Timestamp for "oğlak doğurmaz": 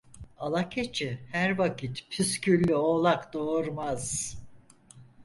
2.75-4.37